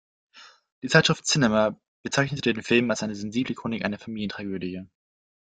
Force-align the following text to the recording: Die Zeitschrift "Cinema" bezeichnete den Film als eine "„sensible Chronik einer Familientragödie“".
Die 0.81 0.87
Zeitschrift 0.87 1.25
"Cinema" 1.27 1.79
bezeichnete 2.01 2.51
den 2.51 2.63
Film 2.63 2.89
als 2.89 3.03
eine 3.03 3.13
"„sensible 3.13 3.53
Chronik 3.53 3.85
einer 3.85 3.99
Familientragödie“". 3.99 4.87